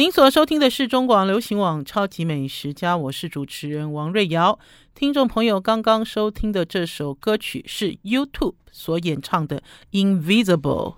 [0.00, 4.58] 您所收听的是中广流行网《超级美食家》，我是主持人王瑞瑶。
[4.94, 9.60] 听众朋友刚刚收听的这首歌曲是 YouTube 所演唱的
[9.92, 10.94] 《Invisible》。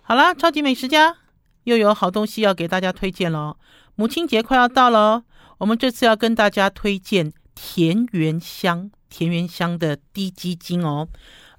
[0.00, 1.18] 好啦，超级美食家
[1.62, 3.58] 又有好东西要给大家推荐喽！
[3.94, 5.22] 母亲节快要到了，
[5.58, 11.06] 我们这次要跟大家推荐田园香田园香的滴鸡精哦。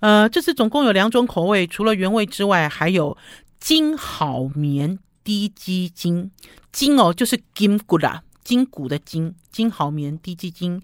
[0.01, 3.17] 呃，这次总共有两种口味，除了原味之外，还有
[3.57, 6.31] 筋好棉滴鸡精。
[6.71, 10.81] 筋哦，就是筋骨啦，筋骨的筋，筋好棉滴鸡精。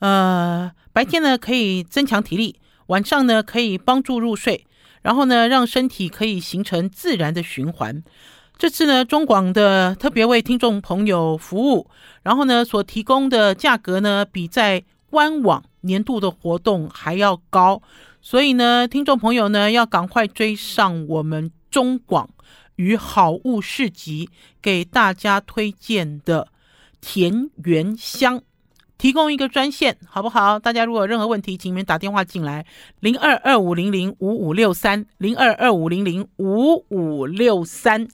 [0.00, 2.56] 呃，白天呢可以增强体力，
[2.86, 4.66] 晚上呢可以帮助入睡，
[5.02, 8.02] 然后呢让身体可以形成自然的循环。
[8.58, 11.88] 这次呢中广的特别为听众朋友服务，
[12.22, 17.80] 然后呢所提供的价格呢比在官网年度的活动还要高，
[18.20, 22.28] 所以呢听众朋友呢要赶快追上我们中广。
[22.80, 24.30] 与好物市集
[24.62, 26.48] 给大家推荐的
[27.02, 28.40] 田园香，
[28.96, 30.58] 提供一个专线，好不好？
[30.58, 32.64] 大家如果有任何问题，请你们打电话进来，
[33.00, 38.08] 零二二五零零五五六三，零二二五零零五五六三。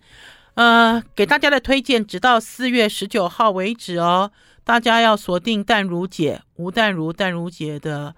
[0.55, 4.33] 呃，给大家的推荐，直到四月十九号为止哦。
[4.65, 8.17] 大家要锁定淡如姐、吴淡如、淡如姐的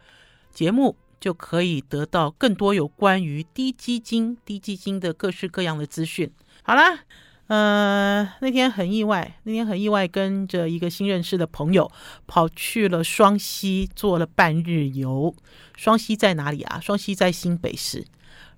[0.50, 0.96] 节目。
[1.20, 6.30] 就可以得到更多有关于低基金、低基金的各式各样的资讯。
[6.62, 7.00] 好啦，
[7.46, 11.90] 呃，那天很意外，那天很意外，跟着一个新认识的朋友
[12.26, 15.34] 跑去了双溪，做了半日游。
[15.76, 16.78] 双溪在哪里啊？
[16.80, 18.04] 双溪在新北市。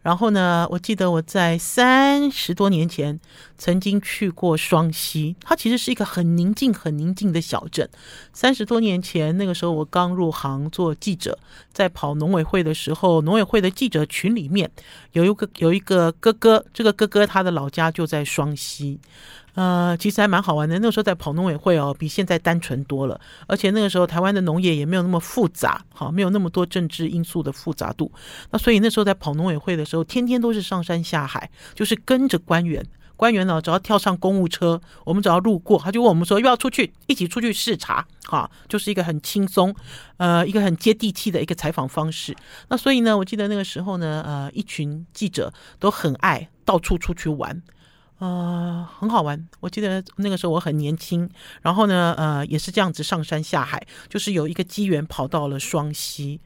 [0.03, 3.21] 然后呢，我记得我在三十多年前
[3.59, 7.89] 曾经去过双溪，它其实是一个很宁静、很宁静的小镇。
[8.33, 11.39] 三十多年前，那个时候我刚入行做记者，
[11.73, 14.71] 在跑农委会的时候，农委会的记者群里面
[15.13, 18.99] 有一个有一个哥哥，这个哥哥他的老家就在双溪。
[19.55, 20.79] 呃，其实还蛮好玩的。
[20.79, 23.21] 那个时候在跑农委会哦，比现在单纯多了。
[23.47, 28.11] 而且那个时候台湾的农业也没有那么复杂，好，没有那么多政治因素的复杂度。
[28.51, 32.85] 那所以那时候在跑农委会的时候，天天都是上山下海，就是跟着官员。
[33.17, 39.75] 官员呢，只要跳上公务车，我们只要路过，他就问我们说要不要出去，一起出去视察，哈，就是一个很轻松，
[40.17, 42.35] 呃，一个很接地气的一个采访方式。
[42.69, 47.61] 那所以呢，我记得那个时候呢，呃，一群记者都很爱到处出去玩。
[48.21, 49.49] 呃，很好玩。
[49.61, 51.29] 我记得那个时候我很年轻，
[51.63, 56.39] 然后呢，呃，也是这样子上山下海，就是有一个机缘跑到了双溪。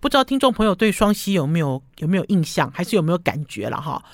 [0.00, 4.04] 不知道听众朋友对双溪有没有有没有印象，还是有没有感觉了哈？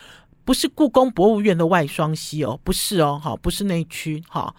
[0.44, 4.54] 不是故宫博物院的外双溪哦，不是哦，哈，不是那区哈。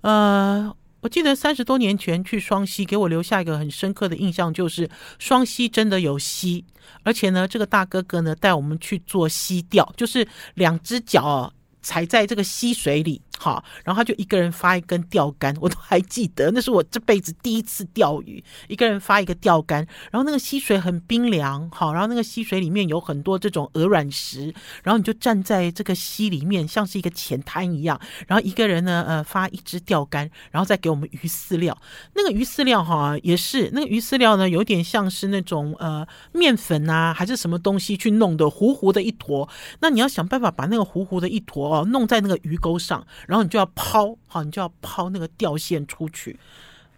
[0.00, 4.88] 呃，我记得三十多年前去双溪，给我留下一个很深刻的印象，就是
[5.18, 6.64] 双溪真的有溪，
[7.02, 11.52] 而且呢，这个大哥哥呢带我们去做溪钓，就是两只脚哦。
[11.82, 19.78] 踩在这个溪水里，好，然后他就一个人发一根钓竿，我都还记得，那是我这辈子第一次钓鱼，一个人发一个钓竿，
[20.10, 24.52] 然后那个溪水很冰凉，好，然后那个溪水里面有很多这种鹅卵石，
[24.82, 31.74] 然后你就站在这个溪里面，像是一个浅滩一样，然后一个人呢，呃，发一支钓竿，然后再给我们鱼饲料，
[32.14, 39.48] 那个鱼饲料哈，也是那个鱼饲料呢，有点像是那种呃面粉啊，还是什么东西去弄的糊糊的一坨，
[39.80, 41.70] 那你要想办法把那个糊糊的一坨。
[41.70, 46.36] 哦，弄在那个鱼钩上，然后你就要抛，好，你就要抛那个钓线出去。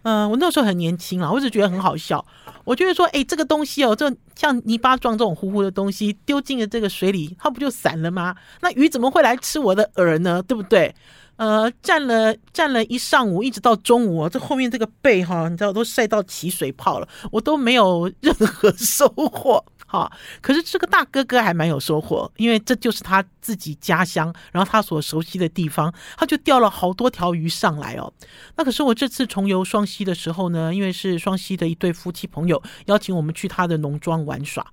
[0.01, 2.25] 嗯、我那时候很年轻啊，我只觉得很好笑。
[2.65, 8.35] 我觉得说，哎，这个东西哦，这像泥巴状这种糊糊的东西，丢进了这个水里，它不就散了吗？
[8.61, 10.41] 那鱼怎么会来吃我的饵呢？
[10.41, 10.93] 对不对？
[11.37, 19.63] 呃，站了站了一上午，一直到中午，这后面这个背哈，你知道都晒到起水泡了，我都没有任何收获。
[19.93, 20.11] 啊，
[20.41, 28.11] 可是这个大哥哥还蛮有收获，因为这就是他自己家乡，然后他所熟悉的地方，他就钓了好多条鱼上来哦。
[28.55, 34.65] 那可是我这次重游双溪的时候呢，因为是双溪的一对夫妻朋友邀请我们去他的农庄玩耍。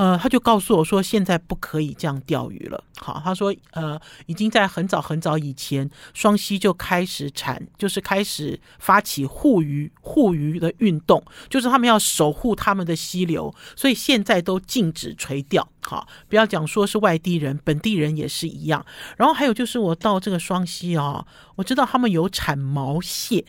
[0.00, 2.82] 呃，他就告诉我说，现在不可以这样钓鱼了。
[2.96, 15.68] 好，他说，呃，已经在很早很早以前，双溪就开始产，就是开始发起护鱼护鱼的运动，就是他们要守护他们的溪流，所以现在都禁止垂钓。
[15.82, 18.82] 好，不要讲说是外地人，本地人也是一样。
[19.18, 21.26] 然后还有就是，我到这个双溪啊，
[21.56, 23.44] 我知道他们有产毛蟹。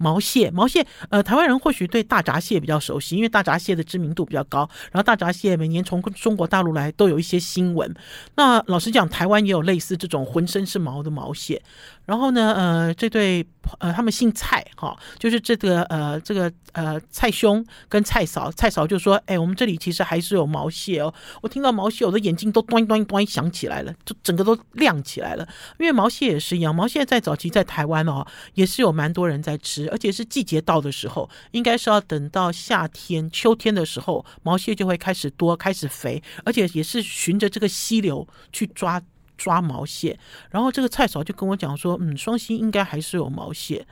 [0.00, 4.66] 毛蟹，毛蟹，呃，台湾人或许对大闸蟹比较熟悉，因为大闸蟹的知名度比较高。
[4.90, 7.94] 然后大闸蟹每年从中国大陆来都有一些新闻。
[8.34, 11.60] 那老实讲，台湾也有类似这种浑身是毛的毛蟹。
[12.10, 13.46] 然后呢，呃，这对
[13.78, 25.46] 呃，他们姓蔡哈，就是这个呃，这个呃，蔡兄跟蔡嫂，蔡嫂就说：“哎，我们这里其实还是有毛蟹哦。”我听到毛蟹，我的眼睛都端端端响起来了，就整个都亮起来了。
[25.78, 39.00] 因为毛蟹也是一样，毛蟹在早期在台湾哦，也是有蛮多人在吃，而且是季节到的时候，应该是要等到夏天、秋天的时候，毛蟹就会开始多、开始肥，而且也是循着这个溪流去抓。
[39.40, 40.18] 抓毛蟹，
[40.50, 43.86] 然后这个蔡嫂就跟我讲说，嗯，双溪应该还是有毛蟹。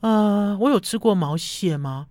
[0.00, 2.08] 呃，我有吃过毛蟹吗？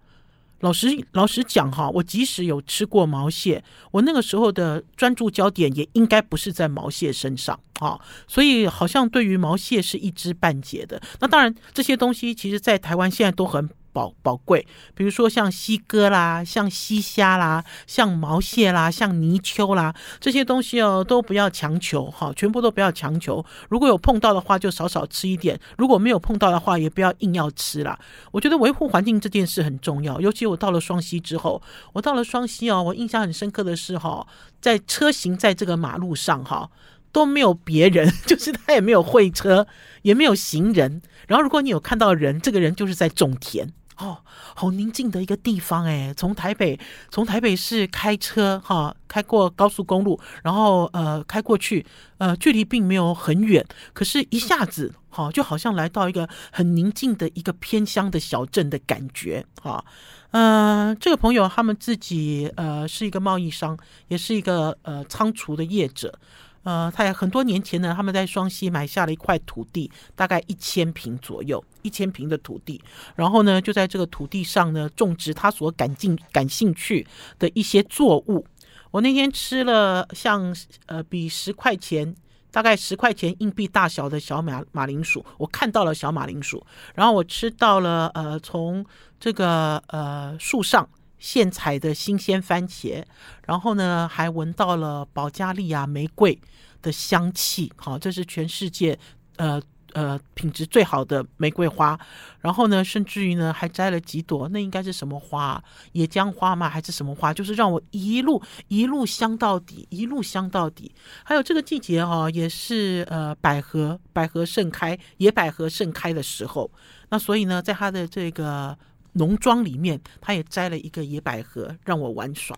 [0.62, 3.62] 老实老实讲哈，我即使有吃过毛蟹，
[3.92, 11.02] 我那个时候的专注焦点也应该不是在毛蟹身上啊，所以好像对于毛蟹是一知半解的。
[11.20, 13.70] 那当然，这些东西其实在台湾现在都很。
[13.98, 14.64] 宝宝贵，
[14.94, 23.44] 比如说像西哥啦，像西虾啦，像毛蟹啦，像泥鳅啦，这些东西哦，都不要强求哈，全部都不要强求。
[23.70, 27.98] 如果有碰到的话，就少少吃一点；如果没有碰到的话，也不要硬要吃啦。
[28.32, 31.60] 我觉得维护环境这件事很重要，尤其我到了双溪之后，
[31.94, 34.28] 我到了双溪哦，我印象很深刻的是哈，
[34.62, 36.70] 在车行在这个马路上哈，
[37.12, 39.66] 都没有别人， 就是他也没有会车，
[40.04, 41.02] 也没有行人。
[41.28, 43.74] 然后如果你有看到人，这个人就是在种田。
[43.98, 44.20] 哦，
[44.56, 46.14] 好宁静的一个地方哎！
[46.16, 46.80] 从台北，
[47.10, 51.84] 从台北市开车哈、开过高速公路，然后呃开过去，
[52.20, 59.84] 呃距离并没有很远，可是一下子哈、就好像来到一个很宁静的一个偏乡的小镇的感觉哈。
[60.32, 63.76] 嗯、这个朋友他们自己呃是一个贸易商，
[64.10, 66.20] 也是一个呃仓储的业者。
[66.68, 72.82] 呃，他很多年前呢，他们在双溪买下了一块土地，大概一千平左右，一千平的土地。
[73.16, 77.08] 然后呢，就在这个土地上呢，种植他所感兴感兴趣
[77.40, 78.46] 的一些作物。
[78.92, 80.54] 我那天吃了像
[80.88, 82.14] 呃，比十块钱，
[82.52, 86.62] 大概十块钱硬币大小的小马马铃薯，我看到了小马铃薯。
[86.96, 88.86] 然后我吃到了呃，从
[89.18, 90.86] 这个呃树上。
[91.20, 93.04] 现采的新鲜番茄，
[93.48, 96.40] 然后呢，还闻到了保加利亚玫瑰
[96.82, 97.72] 的香气。
[97.76, 98.98] 好，这是全世界
[99.38, 99.62] 呃
[99.94, 102.00] 呃品质最好的玫瑰花。
[102.40, 105.64] 然后呢，甚至于呢，还摘了几朵，那应该是什么花？
[105.94, 106.70] 野姜花吗？
[106.70, 107.34] 还是什么花？
[107.34, 110.94] 就是让我一路一路香到底，一路香到底。
[111.24, 116.70] 还有这个季节哈，也是呃百合百合盛开，野百合盛开的时候。
[117.10, 118.78] 那所以呢，在它的这个。
[119.14, 122.56] 农庄里面，他也摘了一个野百合让我玩耍。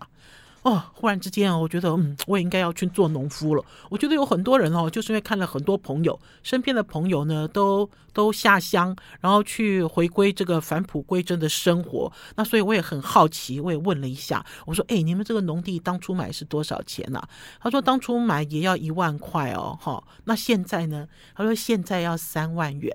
[0.62, 3.64] 哦，忽然之间啊，我觉得嗯，我也应该要去做农夫了。
[3.88, 12.12] 我觉得有很多人哦，就是因为看了很多朋友身边的朋友呢，都都下乡，然后去回归这个返璞归真的生活。
[12.36, 17.22] 那所以我也很好奇，我也问了一下，我说：“哎，你们这个农地当初买是多少钱呢？”
[17.58, 22.94] 他说：“当初买也要一万块哦，哈，那现在呢？”他说：“现在要三万元。”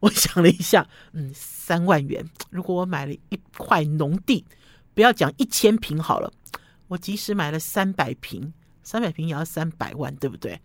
[0.00, 2.24] 我想了一下，嗯，三万元。
[2.50, 4.44] 如果我买了一块农地，
[4.94, 6.32] 不要讲一千平好了，
[6.88, 8.52] 我即使买了三百瓶，
[8.82, 10.60] 三百瓶也要三百万，对不对？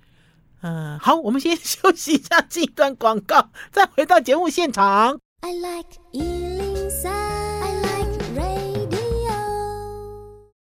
[0.62, 5.20] 嗯，好，我们先 休息一下，进一段广告，再回到节目现场。
[5.42, 6.00] I like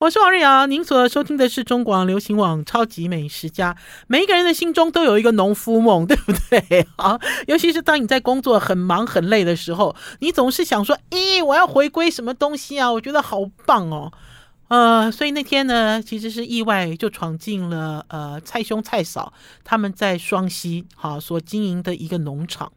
[0.00, 3.72] 我是王瑞瑶，您所收听的是中广流行网《超级美食家》。
[4.08, 6.84] 每一个人的心中都有一个农夫梦，对不对？
[6.98, 12.90] 好，尤其是当你在工作很忙很累的时候，你总是想说：“咦，我要回归什么东西啊？
[12.90, 14.12] 我觉得好棒哦。”
[14.72, 19.30] 呃，所以那天呢，其实是意外就闯进了呃蔡兄蔡嫂
[19.64, 22.72] 他们在双溪哈所经营的一个农场。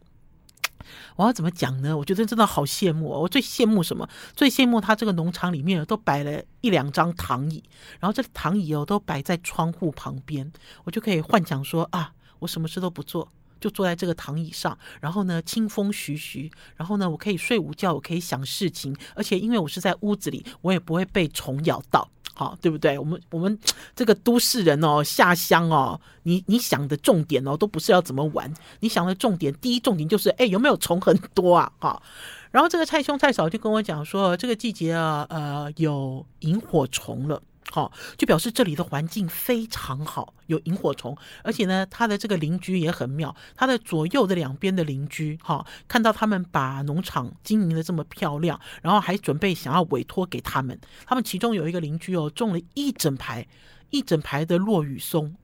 [1.15, 1.97] 我要怎么讲呢？
[1.97, 3.21] 我觉得真的好羡慕哦！
[3.21, 4.09] 我最羡慕什么？
[4.35, 7.64] 最羡慕他这个农场里面都摆了一两张躺椅，
[8.02, 10.52] 然后这躺椅哦都摆在窗户旁边，
[10.83, 13.31] 我就可以幻想说啊，我什么事都不做，
[13.66, 22.07] 就坐在这个躺椅上，然后呢清风徐徐，然后呢我可以睡午觉，我可以想事情，而且因为我是在屋子里，我也不会被虫咬到。
[22.36, 23.00] 好，对不对？
[23.00, 23.57] 我们我们
[23.95, 31.72] 这个都市人哦，下乡哦，你你想的重点哦，都不是要怎么玩，你想的重点，第一重点就是，哎，有没有虫很多啊？
[31.80, 32.04] 哈，
[32.52, 37.42] 然后这个蔡兄蔡嫂就跟我讲说，这个季节啊，呃，有萤火虫了。
[37.76, 41.14] 好，就表示这里的环境非常好，有萤火虫，
[41.44, 53.46] 而且呢，他的这个邻居也很妙，他的左右的两边的邻居，哈，看到他们把农场经营的这么漂亮，然后还准备想要委托给他们，他们其中有一个邻居哦，种了一整排
[53.90, 55.36] 一整排的落雨松。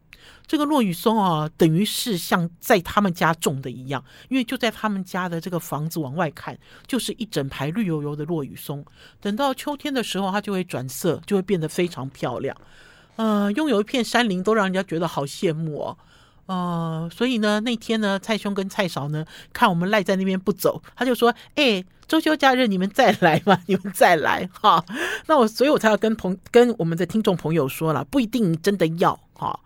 [0.45, 8.85] 这个落羽松啊，等于是像在他们家种的一样，因为就在他们家的这个房子往外看，就是一整排绿油油的落羽松。
[9.19, 12.55] 等到秋天的时候，它就会转色，就会变得非常漂亮。
[13.15, 15.97] 呃，拥有一片山林都让人家觉得好羡慕哦。
[16.47, 24.83] 呃，所以呢，那天呢，蔡兄跟蔡嫂呢，看我们赖在那边不走，他就说：“哎，周休假日你们再来嘛， 你们再来哈。”
[25.27, 29.57] 那我，所以我才要跟朋跟我们的听众朋友说了，不一定真的要哈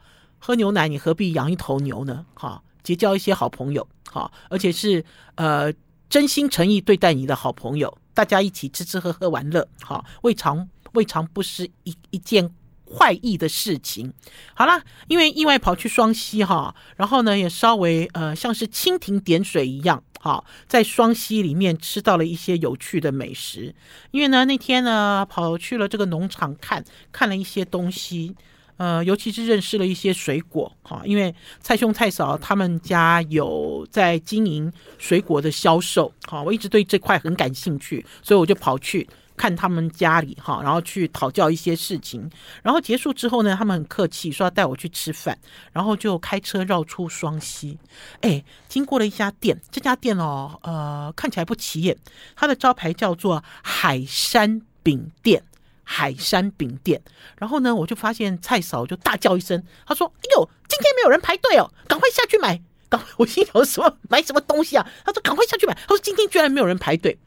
[0.46, 2.24] 喝牛奶，你何必养一头牛呢？
[2.36, 5.74] 哈，结交一些好朋友哈，而且是呃
[6.08, 12.54] 真心诚意对待你的好朋友，大家一起吃吃喝喝玩乐，哈，未尝未尝不是一一件。
[12.88, 14.14] 坏意的事情，
[14.54, 23.74] 好了，因为意外跑去双溪哈，然后呢也稍微呃像是蜻蜓点水一样，哈，在双溪里面吃到了一些有趣的美食。
[24.12, 28.36] 因为呢那天呢跑去了这个农场看看了一些东西，
[28.77, 39.08] 呃，尤其是认识了一些水果哈，因为蔡兄蔡嫂他们家有在经营水果的销售，哈，我一直对这块很感兴趣，所以我就跑去。
[39.38, 42.32] 看他们家里哈，然后去讨教一些事情，
[42.63, 45.38] 然后结束之后呢，他们很客气说要带我去吃饭，
[45.74, 47.77] 然后就开车绕出双溪，
[48.22, 51.98] 哎，经过了一家店，这家店哦，呃，看起来不起眼，
[52.34, 55.44] 它的招牌叫做海山饼店，
[55.86, 57.01] 海山饼店。
[57.38, 64.86] 然后呢，我就发现蔡嫂就大叫一声，她说：“哎呦，今天没有人排队哦，赶快下去买！”赶快，我心想什么买什么东西啊？
[65.06, 67.18] 她说：“赶快下去买。”她说：“今天居然没有人排队。”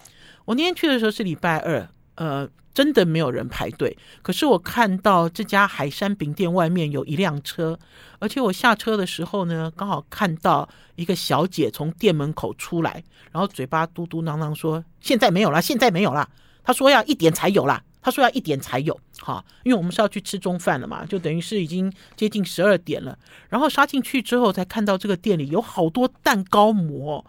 [0.45, 1.89] 我那天去的时候是礼拜二。
[2.17, 3.97] 呃，真的没有人排队。
[4.23, 7.79] 可是我看到这家海山饼店外面有一辆车，
[8.19, 16.29] 而且我下车的时候呢，刚好看到一个小姐从店门口出来，然后嘴巴嘟嘟囔囔说：“现在没有了，现在没有了。”
[16.65, 18.99] 她说要一点才有啦，他说要一点才有。
[19.21, 23.19] 哈，因为我们是要去吃中饭了嘛，就等于是已经接近十二点了。
[23.49, 27.25] 然后杀进去之后，才看到这个店里有好多蛋糕模。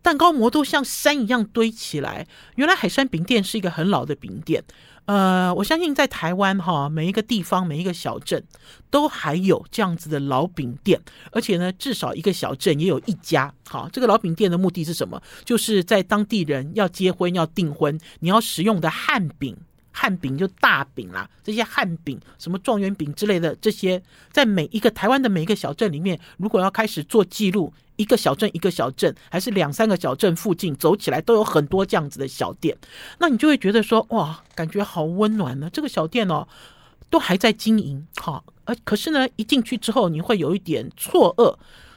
[0.00, 2.26] 蛋糕模都像山一样堆起来。
[2.54, 4.64] 原来海山饼店是一个很老的饼店，
[5.04, 8.42] 呃，我相信在台湾哈，每一个地方、每一个小镇
[8.90, 10.98] 都还有这样子的老饼店，
[11.32, 13.52] 而且呢，至少一个小镇也有一家。
[13.68, 15.20] 好，这个老饼店的目的是什么？
[15.44, 19.54] 就是在当地人要结婚、要订婚，你要食用的汉饼。
[20.00, 24.00] 汉饼就大饼啦，这些汉饼，什么状元饼之类的，这些
[24.30, 32.78] 在每一个台湾的每一个小镇里面，如果要开始做记录，一个小镇一个小镇，还是两三个小镇附近走起来，都有很多这样子的小店，
[33.18, 35.68] 那你就会觉得说，哇，感觉好温暖呢。
[35.72, 36.46] 这个小店哦，
[37.10, 41.56] 都还在经营，好，而可是呢，一进去之后，你会有一点错愕。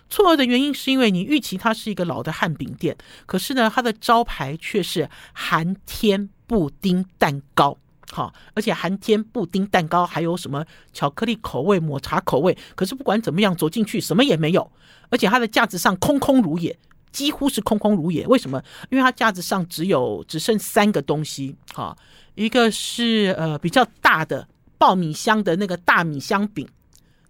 [0.10, 7.78] 错愕的原因是因为你预期它是一个老的汉饼店，可是呢，它的招牌却是寒天布丁蛋糕。
[8.14, 12.58] 好，而且寒天布丁蛋糕还有什么巧克力口味、抹茶口味。
[12.76, 14.70] 可是不管怎么样，走进去什么也没有，
[15.10, 16.78] 而且它的架子上空空如也，
[17.14, 18.28] 几乎是空空如也。
[18.28, 18.62] 为什么？
[18.90, 21.56] 因为它架子上只有只剩三个东西。
[21.74, 21.96] 哈，
[22.36, 24.46] 一个是呃比较大的
[24.78, 26.68] 爆米香的那个大米香饼，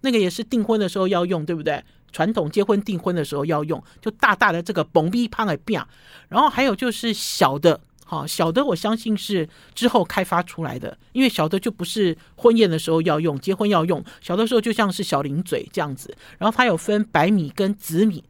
[0.01, 1.83] 那个也是订婚的时候要用，对不对？
[2.11, 5.79] 传统结婚订婚的时候要用，就大大的这个蹦逼胖的饼。
[6.27, 7.79] 然后还有就是小的。
[8.11, 14.03] 好，小的我相信是之后开发出来的，因为小的就不是婚宴的时候要用，结婚要用。
[14.19, 18.21] 小的时候就像是小零嘴这样子，然后它有分白米跟紫米，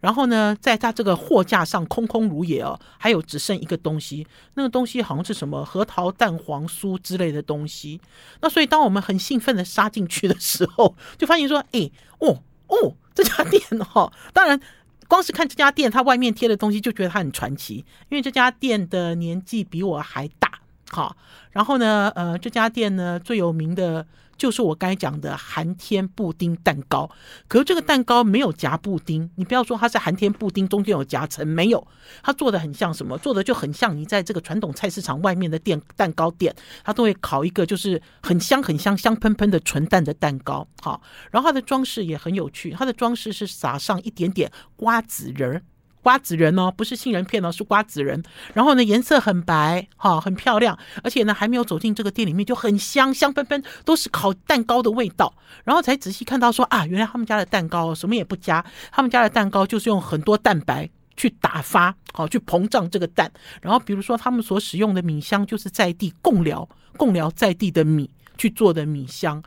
[0.00, 8.00] 然后呢，在它这个货架上空空如也哦，还有只剩一个东西，那个东西好像是什么核桃蛋黄酥之类的东西。
[8.40, 14.60] 那所以当我们很兴奋的杀进去的时候，就发现说，哎，哦哦，这家店哈，当然。
[15.08, 20.60] 光是看这家店，它外面贴的东西就觉得它很传奇，因为这家店的年纪比我还大，
[20.90, 21.16] 好，
[21.50, 24.06] 然后呢，呃，这家店呢最有名的。
[24.38, 27.10] 就是我刚才讲的寒天布丁蛋糕，
[27.48, 31.86] 可是这个蛋糕没有夹布丁，你不要说它是寒天布丁中间有夹层，没有，
[32.22, 33.18] 它做的很像什么？
[33.18, 36.54] 做的就很像你在这个传统菜市场外面的店蛋糕店，
[36.84, 41.02] 它都会烤一个就是很香很香香喷喷的纯蛋的蛋糕，好，
[41.32, 45.62] 然后它的装饰也很有趣，它的装饰是撒上一点点瓜子仁。
[46.08, 48.22] 瓜子仁哦，不是杏仁片哦，是瓜子仁。
[48.54, 50.78] 然后呢，颜色很白，哈、很漂亮。
[51.04, 55.34] 而且呢，还没有走进这个店里面，就很香，香喷喷，都是烤蛋糕的味道。
[55.64, 63.30] 然后才仔细看到说啊，原来他们家的蛋糕什么也不加，他们家的蛋糕就是用很多蛋白去打发，好、去膨胀这个蛋。
[63.60, 69.42] 然后比如说他们所使用的米香，就是在地贡寮，贡寮在地的米去做的米香。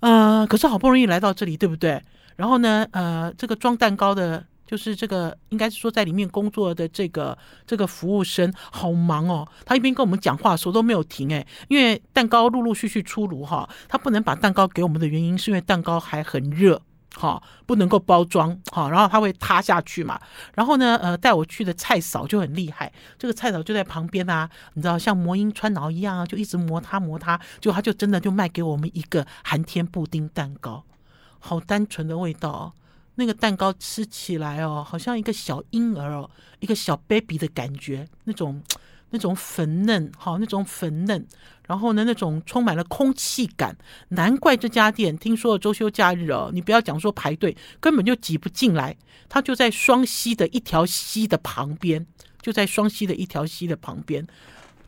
[0.00, 2.02] 呃，可是好不容易来到这里，对不对？
[2.36, 4.46] 然后呢，呃，这个装蛋糕的。
[4.70, 7.36] 就是这个，应该是说在里面工作的这个
[7.66, 16.80] 这个服务生好忙哦，他一边跟我们讲话，手都没有停诶，因为蛋糕陆陆续续出炉哈，他不能把蛋糕给我们的原因是因为蛋糕还很热
[17.16, 20.20] 哈，不能够包装哈，然后它会塌下去嘛。
[20.54, 30.84] 然后呢，呃，带我去的蔡嫂就很厉害，这个蔡嫂就在旁边啊，你知道像魔音穿脑一样啊，就一直磨它磨它，就他就真的就卖给我们一个寒天布丁蛋糕，
[31.40, 32.72] 好单纯的味道哦。
[33.20, 38.62] 那个蛋糕吃起来哦，好像一个小婴儿哦，一个小 baby 的感觉，那种
[39.10, 41.26] 那种粉嫩，好，那种粉嫩，
[41.66, 43.76] 然后呢，那种充满了空气感。
[44.08, 48.96] 难怪这家店听说周休假日哦，你不要讲说排队，根本就挤不进来。
[49.28, 52.06] 它就在双溪的一条溪的旁边，
[52.40, 54.26] 就在双溪的一条溪的旁边。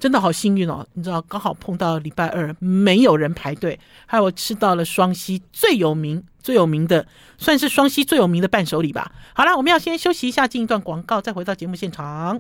[0.01, 0.85] 真的好幸运哦！
[0.95, 7.07] 你知道，刚好碰到礼拜二没有人排队，还有我吃到了双溪最有名、最有名的，
[7.39, 9.13] 算是双溪最有名的伴手礼吧。
[9.35, 12.39] 好了，我们要先休息一下，进一段广告，再回到节目现场。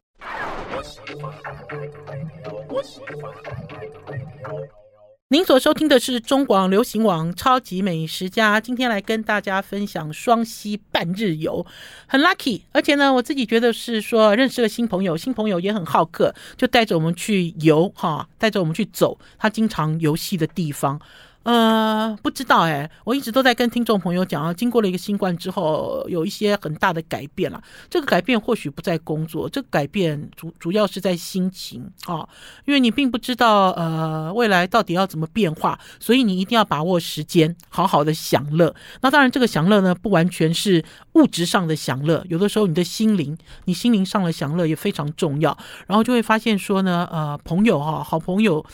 [5.28, 11.64] 您所收听的是中广流行网超级美食家，今天来跟大家分享双溪半日游，
[12.06, 21.00] 很 lucky，而且呢，我自己觉得是说认识了新朋友，新朋友也很好客，就带着我们去游哈，带着我们去走他经常游戏的地方。
[21.44, 27.61] 呃，不知道哎，我一直都在跟听众朋友讲啊，经过了一个新冠之后，有一些很大的改变了。
[27.90, 32.28] 这个改变或许不在工作，这个改变主主要是在心情啊，
[32.64, 38.75] 因为你并不知道呃未来到底要怎么变化，所以你一定要把握时间，好好的享乐。
[39.00, 40.84] 那当然，这个享乐呢，不完全是
[41.14, 45.56] 物质上的享乐，有的时候你的心灵，你心灵上的享乐也非常重要。
[45.87, 48.64] 然后就会发现说呢，呃，朋友哈，好朋友。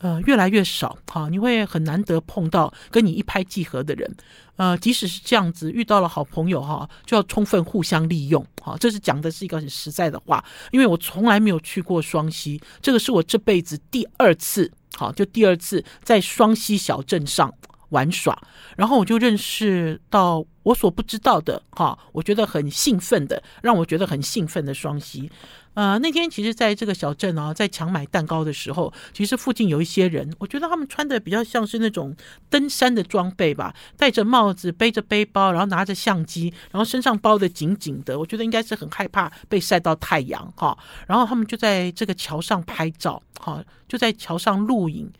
[0.00, 4.10] 呃，越来越少，哈，你会很难得碰到跟你一拍即合的人，
[4.56, 17.52] 呃，即使是这样子，遇到了好朋友哈，就要充分互相利用，哈，这是讲的是一个很实在的话，因为我从来没有去过双溪，这个是我这辈子第二次，好，就第二次在双溪小镇上
[17.90, 18.36] 玩耍，
[18.78, 25.30] 然后我就认识到我所不知道的，哈，我觉得很兴奋的，让我觉得很兴奋的双溪。
[25.74, 32.14] 呃，那天其实在这个小镇啊，在抢买蛋糕的时候，其实附近有一些人，我觉得他们穿的比较像是那种
[32.50, 40.76] 登山的装备吧，戴着帽子，背着背包，然后拿着相机，然后身上包得紧紧的，我觉得应该是很害怕被晒到太阳哈。
[41.06, 45.10] 然后他们就在这个桥上拍照，哈，就在桥上录影。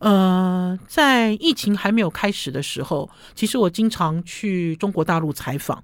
[0.00, 5.82] 呃，在疫情还没有开始的时候，其实我经常去中国大陆采访，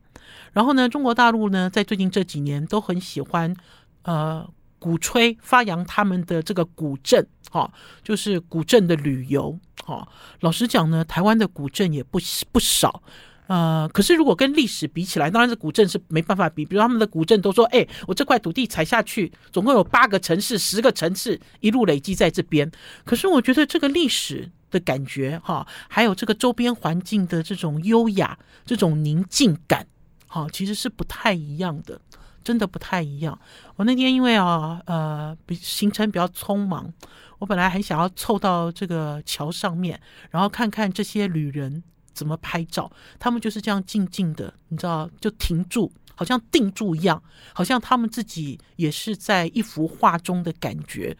[0.52, 3.56] 然后呢，中国大陆呢，在最近这几年都很喜欢。
[4.04, 7.70] 呃，鼓吹发扬他们的这个古镇，哈、哦，
[8.02, 10.08] 就是古镇的旅游，哈、哦。
[10.40, 12.18] 老实讲呢，台湾的古镇也不
[12.52, 13.02] 不少，
[13.46, 16.64] 呃，可是如果跟历史比起来，当然这古镇是没办法比。
[16.64, 22.70] 比如他们的古镇都说，哎，我这块土地踩下去，总共有八个城市、十个城市一路累积在这边。
[23.04, 29.86] 可是我觉得这个历史的感觉，哈、还有这个周边环境的这种优雅、这种宁静感，
[30.26, 31.98] 哈、其实是不太一样的。
[32.44, 33.36] 真的不太一样。
[33.76, 36.92] 我那天因为啊，呃，比行程比较匆忙，
[37.38, 39.98] 我本来还想要凑到这个桥上面，
[40.30, 42.90] 然后看看这些旅人怎么拍照。
[43.18, 47.20] 他们就是这样静静的，你知道，就停住，好像定住一样，
[47.52, 51.16] 好像他们自己也是在一幅画中的感觉。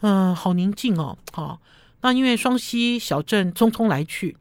[0.00, 1.16] 嗯、好宁静哦。
[1.32, 1.58] 好，
[2.02, 4.36] 那因为双溪小镇匆匆来去，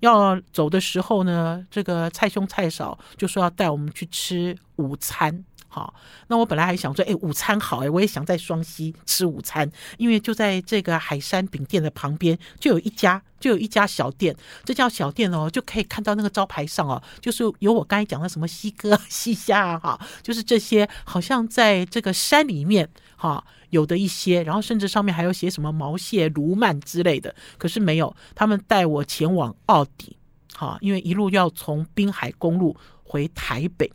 [0.00, 5.44] 要走的时候呢，这个蔡兄蔡嫂就说要带我们去吃午餐。
[5.76, 5.92] 好，
[6.28, 14.34] 那我本来还想说，哎，午餐好哎，我也想在双溪吃午餐，因为就在这个海山饼店的旁边，就有一家，就有一家小店。
[14.64, 30.16] 这家小店哦，就可以看到那个招牌上哦，就是有我刚才讲的什么西哥、西虾啊，哈，就是这些，好像在这个山里面哈有的一些，然后甚至上面还有写什么毛蟹、鲈鳗之类的，可是没有，他们带我前往澳底，
[30.54, 33.92] 哈，因为一路要从滨海公路回台北。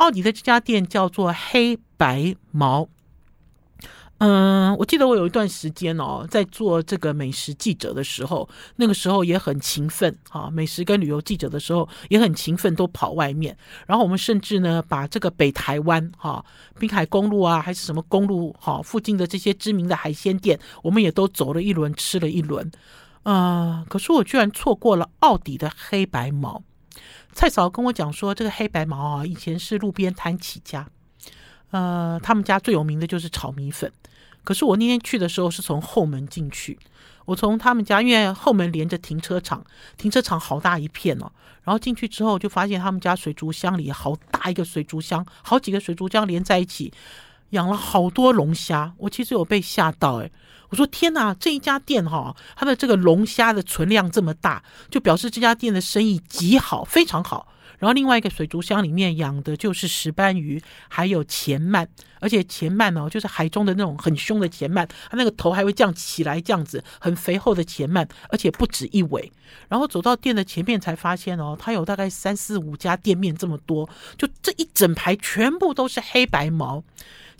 [0.00, 2.88] 奥迪的这家店叫做黑白毛，
[4.16, 13.54] 嗯，我记得我有一段时间哦，在做这个美食记者的时候，那个时候也很勤奋啊，美食跟旅游记者的时候也很勤奋，都跑外面。
[13.86, 16.42] 然后我们甚至呢，把这个北台湾哈，
[16.78, 22.72] 滨海公路啊，还是什么公路哈，附近的这些知名的海鲜店，我们也都走了一轮，吃了一轮。
[23.24, 26.62] 呃，可是我居然错过了奥迪的黑白毛。
[27.32, 30.86] 蔡嫂跟我讲说，这个黑白毛啊，以前是路边摊起家，
[31.70, 33.90] 呃，他们家最有名的就是炒米粉。
[34.42, 36.78] 可是我那天去的时候是从后门进去，
[37.26, 39.64] 我从他们家，因为后门连着停车场，
[39.96, 41.30] 停车场好大一片哦。
[41.62, 46.92] 然后进去之后就发现他们家水族箱里好大一个水族箱，好几个水族箱连在一起，
[47.50, 48.92] 养了好多龙虾。
[48.96, 50.32] 我其实有被吓到诶。
[50.70, 57.48] 我说天哪，这一家店哈，它的这个龙虾的存量这么大，就表示这家店的生意极好，非常好。
[57.78, 61.86] 然后另外一个水族箱里面养的就是石斑鱼，还有钱鳗，
[62.20, 69.32] 而且钱鳗哦，就是海中的那种很凶的钱鳗，它那个头还会这样起来，这样子很肥厚的钱鳗，而且不止一尾。
[69.68, 76.84] 然后走到店的前面才发现哦，它有大概三四五家店面这么多，就这一整排全部都是黑白毛。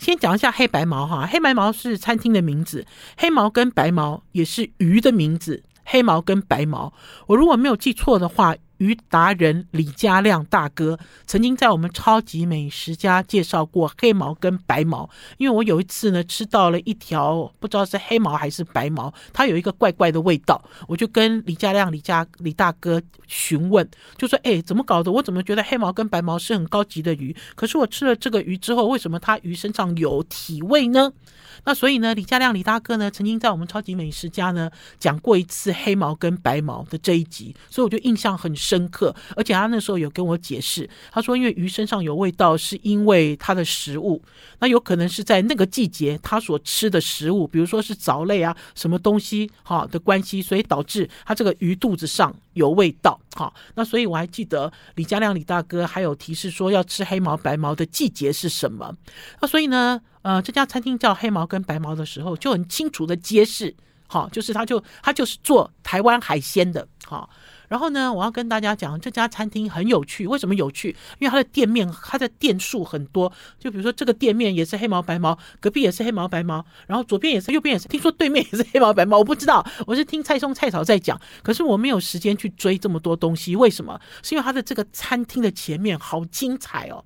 [0.01, 6.91] 先讲一下黑白毛哈，黑白毛是餐厅的名字，黑毛跟白毛也是鱼的名字，黑毛跟白毛，
[7.27, 8.55] 我如果没有记错的话。
[8.81, 25.11] 鱼达人李家亮大哥曾经在我们超级美食家介绍过黑毛跟白毛，因为我有一次呢吃到了一条不知道是黑毛还是白毛，它有一个怪怪的味道，我就跟李家亮李家李大哥询问，就说：“哎，怎么搞的？
[25.11, 27.35] 我怎么觉得黑毛跟白毛是很高级的鱼？
[27.53, 31.13] 可是我吃了这个鱼之后，为什么它鱼身上有体味呢？”
[31.63, 38.70] 那所以呢，李家亮李大哥呢曾经在我们超级美食家呢讲过一次黑毛跟白毛的这一集，所以我就印象很深。
[38.71, 44.21] 深刻，而且他那时候有跟我解释，他说因为鱼身上有味道，是因为它的食物，
[44.59, 53.19] 那有可能是在那个季节他所吃的食物，比如说是藻类啊，什么东西哈的关系，所以导致他这个鱼肚子上有味道。
[53.35, 58.95] 好，那所以我还记得李家亮李大哥还有提示说要吃黑毛白毛的季节是什么。
[59.41, 63.75] 那所以呢，呃，这家餐厅叫黑毛跟白毛的时候，就很清楚的揭示，
[64.11, 67.29] 好，就是他就他就是做台湾海鲜的，好。
[67.69, 70.27] 然后呢，我要跟大家讲，这家餐厅很有趣。
[70.27, 70.89] 为什么有趣？
[71.19, 73.31] 因为它的店面，它的店数很多。
[73.57, 77.87] 就比如说，这个店面也是黑毛白毛，隔壁也是黑毛白毛，然后左边也是，右边也是。
[77.87, 81.17] 听说对面也是黑毛白毛，我不知道，我是听蔡松蔡嫂在讲。
[81.41, 83.97] 可是我没有时间去追这么多东西，为什么？
[84.21, 87.01] 是因为它的这个餐厅的前面好精彩哦。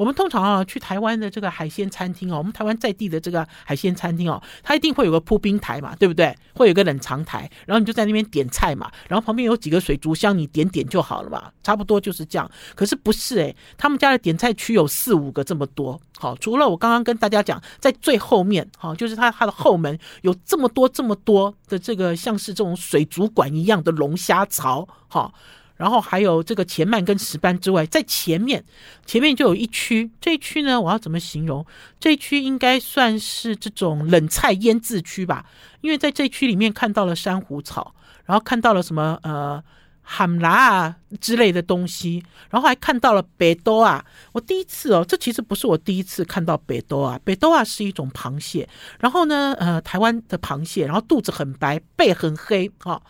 [0.00, 6.34] 我们通常啊去台湾的这个海鲜餐厅哦，我们台湾在地的这个海鲜餐厅哦，它一定会有个铺冰台嘛，对不对？
[6.54, 12.50] 会有个冷藏台，然后你就在那边点菜嘛，然后旁边有几个水族箱，你点点就好了嘛，差不多就是这样。
[12.74, 16.00] 可是不是诶，他们家的点菜区有四五个这么多。
[16.16, 25.34] 好，除了我刚刚跟大家讲，在最后面，好，就是它它的后门有这么多这么多的这个像是这种水族馆一样的龙虾槽，好。
[25.80, 28.62] 然后还有这个钱鳗跟石斑之外，在前面
[29.06, 31.64] 前面就有一区，这一区呢，我要怎么形容？
[31.98, 35.46] 这一区应该算是这种冷菜腌制区吧，
[35.80, 37.94] 因为在这区里面看到了珊瑚草，
[38.26, 39.64] 然后看到了什么呃
[40.02, 44.04] 喊拉啊之类的东西，然后还看到了北多啊。
[44.32, 53.02] 我第一次哦，这其实不是我第一次看到北多啊，北多啊是一种螃蟹，然后呢，呃，台湾的螃蟹，然后肚子很白，背很黑，哈、哦。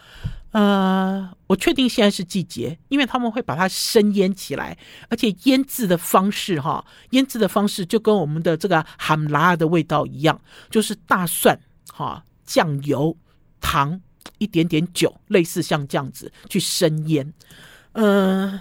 [0.53, 4.77] 呃，我确定现在是季节，因为他们会把它生腌起来，
[5.09, 11.57] 而且腌制的方式哈，腌制的方式就跟我们的这个含辣的味道一样，就是大蒜
[11.93, 13.17] 哈、酱油、
[13.61, 14.01] 糖、
[14.39, 17.33] 一点点酒，类似像这样子去生腌。
[17.93, 18.61] 呃，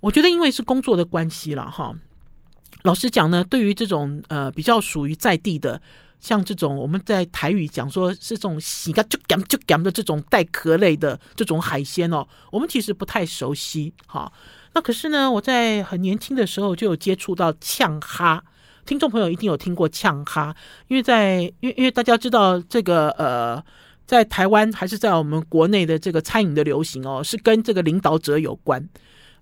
[0.00, 1.94] 我觉得因为是工作的关系了哈，
[2.82, 5.80] 老实讲呢，对于这种呃比较属于在地的。
[6.20, 14.32] 像这种我们在台语讲说是这种洗个就干就干的这种带壳类的这种海鲜哦，我们其实不太熟悉哈。
[14.74, 18.42] 那可是呢，我在很年轻的时候就有接触到呛哈，
[18.84, 20.54] 听众朋友一定有听过呛哈，
[20.88, 23.62] 因为在因为因为大家知道这个呃，
[24.06, 28.86] 在台湾还是在我们国内的这个餐饮的流行哦，是跟这个领导者有关。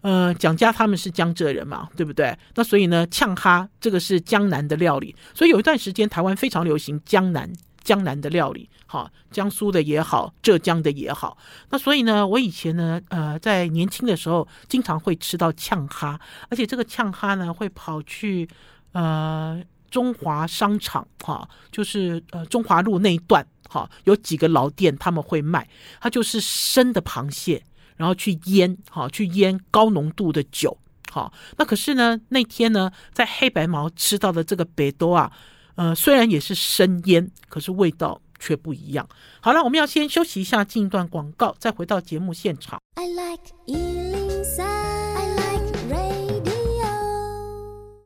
[0.04, 2.36] 呃，蒋家他们是江浙人嘛，对不对？
[2.54, 7.50] 那所以呢，呛哈这个是江南的料理，所以有一段时间台湾非常流行江南
[7.82, 11.38] 江南的料理，好，江苏的也好，浙江的也好。
[11.70, 18.46] 那所以呢，我以前呢，呃，在年轻的时候经常会吃到呛哈，而且这个呛哈呢，会跑去
[18.92, 19.58] 呃
[19.90, 25.66] 中华商场，哈，就是呃中华路那一段，哈，有几个老店他们会卖，
[25.98, 27.62] 它就是生的螃蟹。
[27.96, 30.76] 然后去腌，好，去腌高浓度的酒，
[31.10, 31.32] 好。
[31.56, 35.32] 那可是呢，那天呢，在黑白毛吃到的这个北多啊，
[35.76, 39.08] 呃，虽然也是生腌，可是味道却不一样。
[39.40, 42.80] 好了，我们要先休息一下，进一段广告，再回到节目现场。
[42.96, 43.42] I like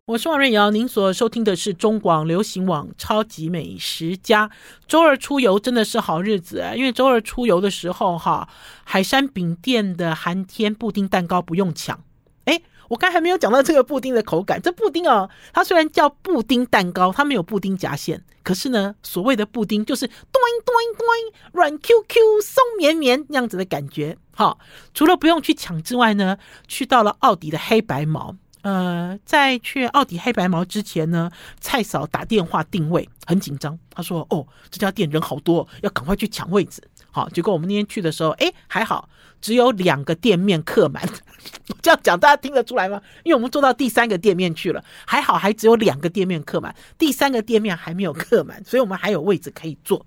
[0.08, 4.50] 我是王瑞瑶，您所收听的是中广流行网超级美食家。
[4.86, 8.48] 周二出游真的是好日子啊，因为周二出游的时候，哈，
[8.84, 12.02] 海山饼店的寒天布丁蛋糕不用抢。
[12.46, 21.06] 诶，我刚还没有讲到这个布丁的口感，这布丁哦，它虽然叫布丁蛋糕，它没有布丁夹馅，可是呢，所谓的布丁就是咚咚咚，
[21.52, 24.16] 软 Q Q，松绵绵那样子的感觉。
[24.34, 24.56] 哈，
[24.94, 28.34] 除了不用去抢之外呢，去到了奥迪的黑白毛。
[28.62, 33.78] 呃，在去奥迪黑白毛之前呢，蔡嫂打电话定位，很紧张。
[33.90, 39.08] 他说：“哦，这家店人好多，要赶快去抢位置。”好，结果我们那天去的时候，哎，还好，
[39.40, 41.02] 只有两个店面客满。
[41.80, 43.00] 这样讲大家听得出来吗？
[43.24, 50.04] 因为我们坐到第三个店面去了，还好还只有两个店面客满，第三个店面还没有客满，所以我们还有位置可以坐。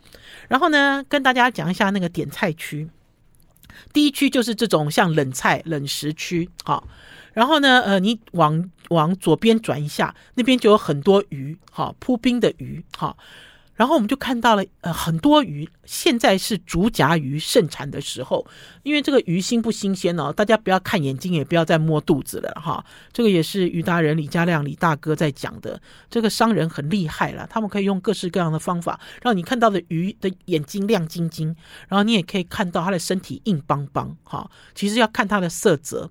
[0.47, 2.87] 然后呢，跟大家讲一下那个点菜区，
[3.93, 6.87] 第一区就是这种像冷菜冷食区，好，
[7.33, 13.17] 然后呢，呃，你往往左边转一下，那边就有很多鱼，好，铺冰的鱼，好。
[13.73, 18.47] 然后我们就看到了呃很多鱼，现在是竹荚鱼盛产的时候，
[18.81, 22.81] 因为这个鱼新不新鲜哦，大家不要看眼睛，也不要再摸肚子了哈。
[23.11, 31.53] 这个也是鱼达人李家亮李大哥在讲的，这个商人很厉害了，他们可以用各式各样的方法，让你看到的鱼的眼睛亮晶晶，
[31.89, 34.49] 然后你也可以看到它的身体硬邦邦哈。
[34.73, 36.09] 其实要看它的色泽。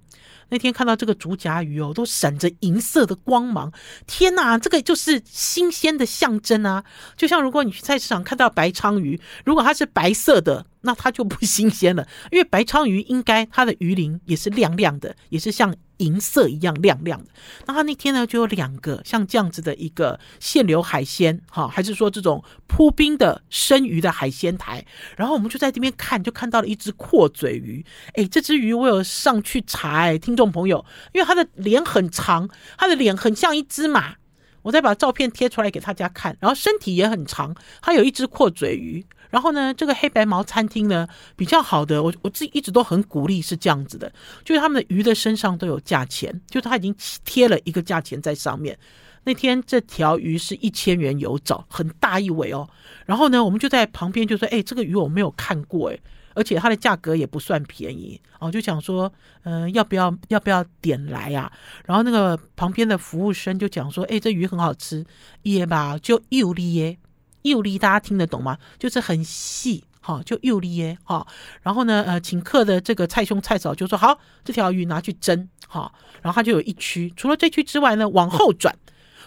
[0.53, 3.73] 那天看到这个竹荚鱼哦，都闪着银色的光芒。
[4.09, 6.85] 天哪，这个就是新鲜的象征啊！
[7.17, 10.67] 就像如果你去菜市场看到白鲳鱼，如果它它是白色的。
[10.83, 17.31] 那它就不新鲜了，因为白鲳鱼应该它的鱼鳞也是亮亮的，也是像银色一样亮亮的。
[17.67, 24.83] 那它那天呢，就有两个像这样子的一个现流海鲜，哈，还是说这种铺冰的生鱼的海鲜台。
[25.19, 27.85] 然后我们就在这边看，就看到了一只阔嘴鱼。
[28.15, 34.15] 哎，这只鱼我有上去查，哎，听众朋友，因为它的脸很长，它的脸很像一只马。
[34.63, 39.05] 我再把照片贴出来给大家看，然后身体也很长，它有一只阔嘴鱼。
[39.31, 44.13] 然后呢，这个黑白毛餐厅呢，比较好的，我我自己一直都很鼓励是这样子的，
[44.45, 48.77] 就是他们的鱼的身上都有价钱，就是他已经贴了一个价钱在上面。
[49.23, 52.69] 那天这条鱼是一千元有找，很大一尾哦。
[53.05, 55.99] 然后呢，我们就在旁边就说，哎，这个鱼我没有看过哎，
[56.35, 59.13] 而且它的价格也不算便宜哦，就想说，
[59.43, 61.53] 嗯、要不要要不要点来、啊？
[61.85, 65.05] 然后那个旁边的服务生就讲说，哎，这鱼很好吃，
[65.43, 66.97] 耶吧，就幼粒耶。
[67.43, 68.59] 幼粒，大家听得懂吗？
[68.79, 71.27] 就是很细，哈，就幼粒耶，哈。
[71.63, 78.77] 然后呢，呃，请客的这个菜兄菜嫂就说：“好，这条鱼拿去蒸，哈。”然后它就有一区，除了这区之外呢，往后转，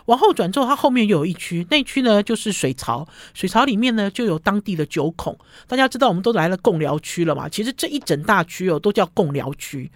[0.06, 5.38] 往后转之后，它后面又有一区，那区呢就是水槽，水槽里面呢就有当地的酒孔。
[5.68, 7.50] 大家知道，我们都来了贡寮区了嘛？
[7.50, 9.92] 其实这一整大区哦，都叫贡寮区。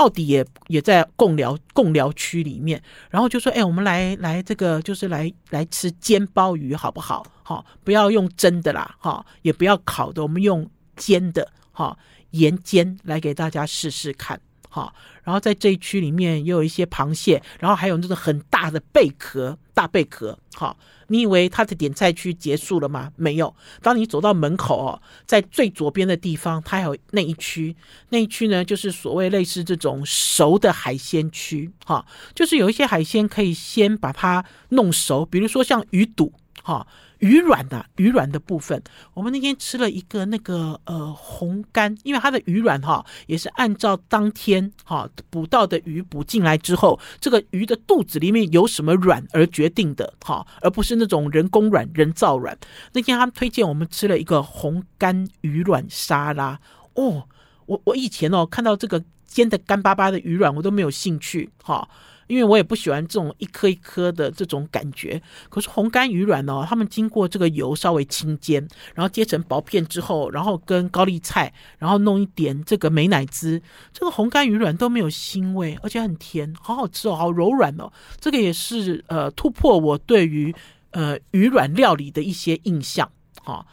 [0.00, 7.26] 到底也也在共寮共寮区里面，然后就说：“哎，我们来来这个，就是来来吃煎鲍鱼，好不好？
[7.42, 11.98] 好，不要用蒸的啦，哈，也不要烤的，我们用煎的，哈，
[12.30, 14.40] 盐煎来给大家试试看。”
[14.72, 20.38] 好，然后在这一区里面也有一些螃蟹，然后还有那种很大的贝壳，大贝壳。
[20.54, 20.76] 好，
[21.08, 23.10] 你以为它的点菜区结束了吗？
[23.16, 23.52] 没有。
[23.82, 27.74] 当你走到门口哦，在最左边的地方，它还有那一区，
[28.10, 31.70] 那一区呢，就是所谓类似这种熟的海鲜区。
[31.84, 36.86] 哈，就是有一些海鲜可以先把它弄熟，比如说像鱼肚，哈。
[37.20, 38.82] 鱼卵的鱼卵的部分，
[39.14, 52.58] 我们那天吃了一个那个呃红干，因为它的鱼卵哈也是按照当天哈捕到的鱼捕进来之后，这个鱼的肚子里面有什么卵而决定的哈，而不是那种人工卵、人造卵。
[52.92, 56.58] 那天他们推荐我们吃了一个红干鱼卵沙拉
[56.94, 57.28] 哦，
[57.66, 61.88] 我我以前哦看到这个煎的干巴巴的鱼卵，我都没有兴趣哈。
[62.30, 73.60] 因为我也不喜欢这种一颗一颗的这种感觉，可是红干鱼卵哦，他们经过这个油稍微清煎，然后切成薄片之后，然后跟高丽菜，然后弄一点这个美乃滋，
[73.92, 77.90] 这个红干鱼卵都没有腥味，而且很甜，好好吃哦，好柔软哦，
[78.20, 80.54] 这个也是呃突破我对于
[80.92, 83.10] 呃鱼卵料理的一些印象，
[83.42, 83.66] 哈、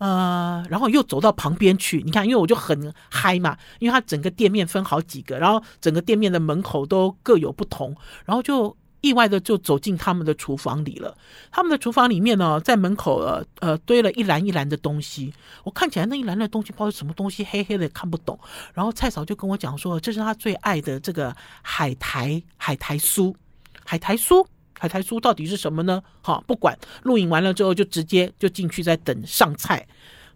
[0.00, 11.14] 呃，然后又走到旁边去，你看，因为我就很嗨嘛，因为它整个店面分好几个，然后整个店面的门口都各有不同，然后就意外的就走进他们的厨房里了。
[11.50, 15.30] 他们的厨房里面呢，在门口呃呃堆了一篮一篮的东西，
[15.64, 18.40] 我看起来那一篮的东西不知道是什么东西，黑黑的看不懂。
[18.72, 23.34] 然后蔡嫂就跟我讲说，这是他最爱的这个海苔海苔酥，
[23.84, 24.46] 海苔酥。
[24.80, 26.02] 海苔酥到底是什么呢？
[26.22, 29.86] 好，不管录影完了之后，就直接就进去在等上菜。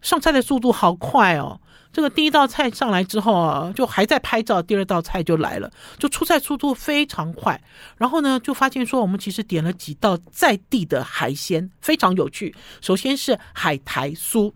[0.02, 1.58] 上菜的速度好快哦！
[1.90, 7.58] 这个第一道菜上来之后啊，就还在拍照，第二道菜就来了，就出菜速度非常快。
[7.96, 12.54] 然后呢，就发现说我们其实点了几道在地的海鲜，非常有趣。
[12.82, 14.52] 首先是海苔酥，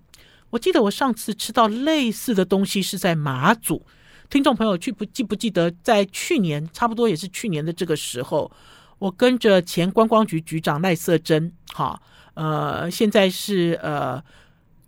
[0.51, 3.87] 我记得我上次吃到类似的东西是在马祖。
[4.29, 8.53] 听众朋友，记不记不记得在去年，差不多也是去年的这个时候。
[8.99, 12.01] 我跟着前观光局局长赖瑟珍，哈，
[12.35, 14.23] 呃，现在是呃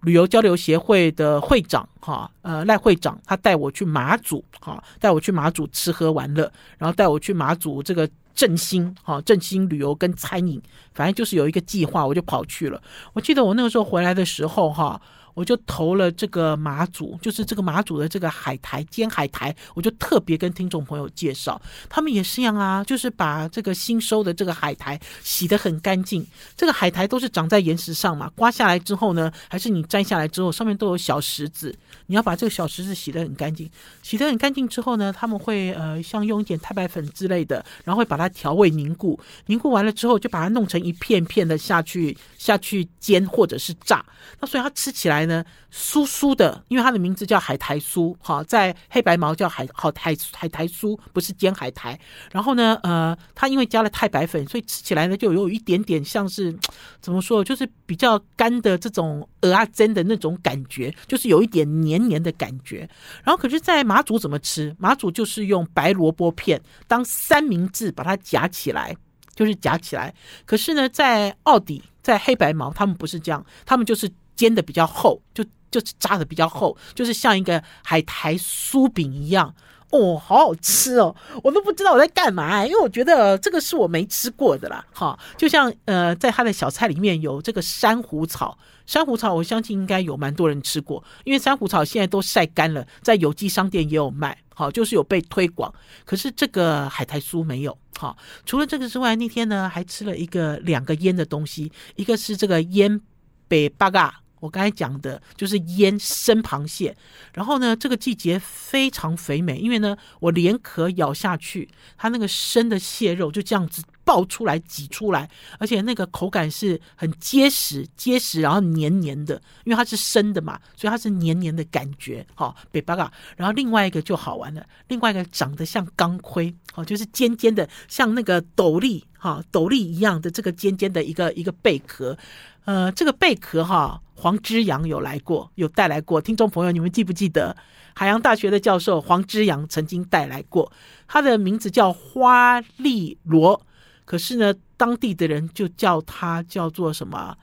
[0.02, 10.60] 旅游交流协会的会长，哈，呃赖会长，他带我去马祖，哈，带我去马祖吃喝玩乐，然后带我去马祖这个振兴，哈，振兴旅游跟餐饮，
[10.92, 12.82] 反正就是有一个计划，我就跑去了。
[13.12, 15.00] 我记得我那个时候回来的时候，哈，
[15.34, 26.26] 我就投了这个马祖，就是这个马祖的这个海苔煎海苔，我就特别跟听众朋友介绍，他们也是一样啊，就是把这个新收的这个海苔洗得很干净。
[26.56, 31.74] 这个海苔都是长在岩石上嘛，刮下来之后呢，还是你摘下来之后，上面都有小石子，
[32.06, 33.70] 你要把这个小石子洗得很干净。
[34.02, 44.04] 洗得很干净之后呢，他们会呃像用一点太白粉之类的，然后会把它调味凝固，凝固完了之后就把它弄成一片片的下去下去煎或者是炸。
[44.38, 45.44] 那所以它吃起来呢。
[45.72, 51.96] 酥酥的，因为它的名字叫海苔酥，哈，在黑白毛叫海好海海苔酥，不是煎海苔。
[52.32, 56.52] 然后呢，呃，它因为加了太白粉，所以吃起来呢就有一点点像是
[57.00, 62.78] 怎么说，就是比较干的这种蚵仔煎的那种感觉，就是有一点黏黏的感觉。
[63.22, 64.74] 然后可是，在马祖怎么吃？
[64.76, 68.96] 马祖就是用白萝卜片当三明治把它夹起来，
[69.36, 70.12] 就是夹起来。
[70.44, 74.10] 可是呢，在奥迪，在黑白毛，他们不是这样，他们就是。
[74.40, 79.54] 煎的比较厚，就就是炸的比较厚，就是像一个海苔酥饼一样
[79.90, 81.14] 哦，好好吃哦！
[81.42, 84.86] 我都不知道我在干嘛，因为我觉得这个是我没吃过的啦。
[84.94, 95.72] 哈，就像呃，在他的小菜里面有这个珊瑚草，珊瑚草我相信应该有蛮多人吃过，因为珊瑚草现在都晒干了，在有机商店也有卖，好，就是有被推广。
[96.04, 97.76] 可是这个海苔酥没有。
[97.98, 103.00] 好，除了这个之外，那天呢还吃了一个两个腌的东西，一个是这个腌
[103.48, 104.20] 北八嘎。
[104.40, 106.96] 我刚才讲的就是腌生螃蟹，
[107.32, 122.26] 然后呢，这个季节非常肥美，因为呢，我连壳咬下去，它那个生的蟹肉就这样子爆出来挤出来，而且那个口感是很结实结实，然后黏黏的，因为它是生的嘛，所以它是黏黏的感觉。
[122.34, 132.16] 好，北巴嘎，然后另外一个就好玩了，另外一个长得像钢盔，哦，就是尖尖的，像那个斗笠，哈，斗笠一样的这个尖尖的一个一个贝壳。
[132.64, 136.20] 呃，这个贝壳哈，黄之阳有来过，有带来过。
[136.20, 137.56] 听众朋友，你们记不记得
[137.94, 140.70] 海洋大学的教授黄之阳曾经带来过？
[141.08, 143.60] 他的名字叫花丽罗，
[144.04, 147.36] 可是呢，当地的人就叫他叫做什么？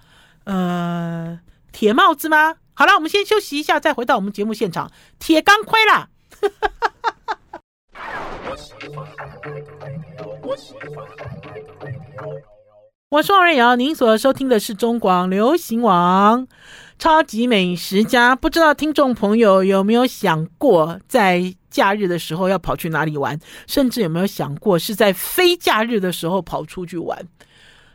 [0.45, 1.39] 呃，
[1.71, 2.55] 铁帽子吗？
[2.73, 4.91] 好了，我们先休息一下，再回到我们节目现场。
[5.19, 6.09] 铁钢盔啦！
[13.09, 16.45] 我是瑞瑶，您所收听的是中广流行网
[16.99, 18.35] 《超级美食家》。
[18.37, 23.39] 不知道听众朋友有没有想过，在假日的时候要跑去哪里玩？
[23.65, 27.25] 甚至有没有想过是在非假日的时候跑出去玩？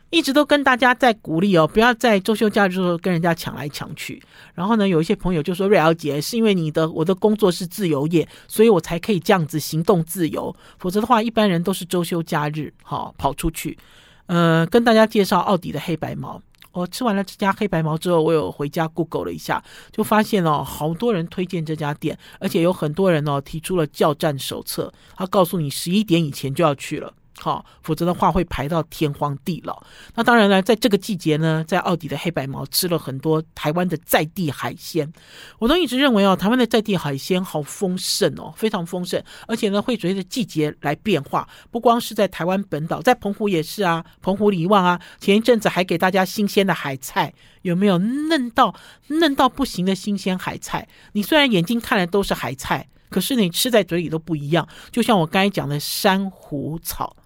[0.09, 4.19] 一直都跟大家在鼓励哦，不要在周休假日的时候跟人家抢来抢去。
[4.55, 10.55] 然后呢，有一些朋友就说：“瑞瑶姐，是因为你的我的工作是自由业，所以我才可以这样子行动自由。
[10.79, 13.77] 否则的话，一般人都是周休假日，好跑出去。”
[14.27, 16.41] 嗯，跟大家介绍奥迪的黑白毛。
[16.71, 27.13] 我吃完了这家黑白毛之后，我有回家 Google 了一下，就发现哦，好多人推荐这家店，而且有很多人哦提出了叫战手册，他告诉你十一点以前就要去了。
[27.43, 29.83] 好，否则的话会排到天荒地老。
[30.15, 35.11] 那当然了，在这个季节呢，在奥迪的黑白毛吃了很多台湾的在地海鲜。
[35.59, 41.45] 我都一直认为哦，台湾的在地海鲜好丰盛哦，非常丰盛，而且呢会随着季节来变化。
[41.69, 48.73] 不光是在台湾本岛，在澎湖也是啊，澎湖里望啊，前一阵子还给大家新鲜的海菜，有没有嫩到
[49.07, 50.87] 嫩到不行的新鲜海菜？
[51.11, 54.65] 你虽然眼睛看的都是海菜，可是你吃在嘴里都不一样。
[54.91, 57.17] 就像我刚才讲的珊瑚草。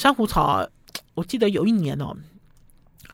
[0.00, 0.66] 珊瑚草，
[1.12, 2.16] 我记得有一年哦，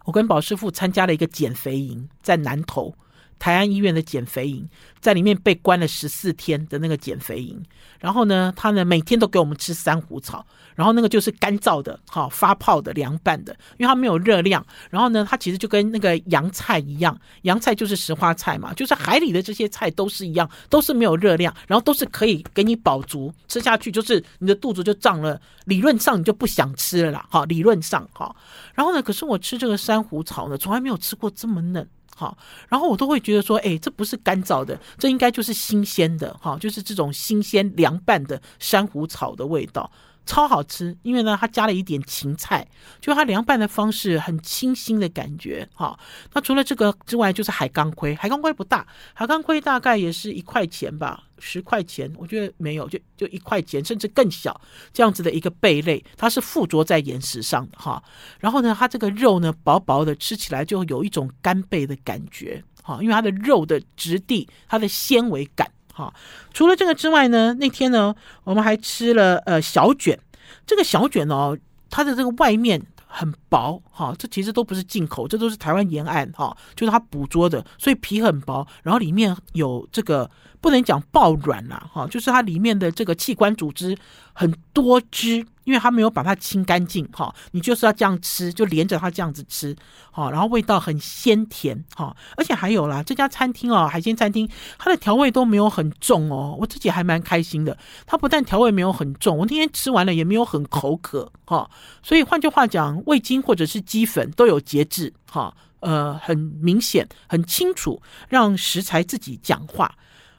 [0.05, 2.95] 我跟宝师傅参加了一个减肥营，在南投。
[3.39, 4.69] 台安医院的减肥营，
[5.01, 7.63] 在里面被关了十四天的那个减肥营，
[8.01, 10.45] 然后呢，他呢每天都给我们吃珊瑚草，
[10.75, 14.65] 然后那个就是干燥的，哈，发泡的、凉拌的，因为它没有热量。
[14.91, 28.35] 然后呢，它其实就跟那个洋菜一样，洋菜就是石花菜嘛，就是海里的这些菜都是一样，都是没有热量，然后都是可以给你饱足，吃下去就是你的肚子就胀了，理论上你就不想吃了啦，哈，理论上哈。
[28.75, 31.87] 然后呢，可是我吃这个珊瑚草呢，从来没有吃过这么嫩。
[32.19, 32.37] 好，
[32.71, 39.91] 然后我都会觉得说，哎，这不是干燥的，这应该就是新鲜的，哈，就是这种新鲜凉拌的珊瑚草的味道。
[40.27, 42.67] 超好吃，因为呢，它加了一点芹菜，
[43.01, 45.67] 就它凉拌的方式很清新的感觉。
[45.73, 45.99] 哈，
[46.35, 48.15] 那除了这个之外，就是海钢盔。
[48.17, 54.61] 海钢盔不大，海钢盔大概也是一块钱吧，十块钱，我觉得没有，就就一块钱，甚至更小
[54.93, 58.03] 这样子的一个贝类，它是附着在岩石上的哈。
[58.41, 62.63] 然后呢，它这个肉呢，薄薄的，吃起来就有一种干贝的感觉。
[62.83, 65.71] 哈，因为它的肉的质地，它的纤维感。
[65.97, 66.13] 好，
[66.53, 70.19] 除了这个之外呢，那天呢，我们还吃了呃小卷。
[70.67, 71.57] 这个小卷哦，
[71.89, 80.31] 它的这个外面很薄哈，这其实都不是进口，这都是台湾沿岸哈，就是它捕捉的，所以皮很薄，然后里面有这个
[80.67, 83.97] 不能讲爆软啦哈，就是它里面的这个器官组织
[84.33, 85.47] 很多汁。
[85.67, 89.75] 因为它没有把它清干净，哈，你就是要这样吃，就连着它这样子吃，
[90.13, 94.49] 好，然后味道很鲜甜，哈，而且还有啦，这家餐厅哦，海鲜餐厅，
[94.79, 97.77] 它的调味都没有很重哦，我自己还蛮开心的。
[98.07, 101.69] 它不但调味没有很重，我那天吃完了也没有很口渴，哈，
[102.01, 109.93] 所以换句话讲，味精或者是鸡粉都有节制，哈，呃，很明显，很清楚，让食材自己讲话。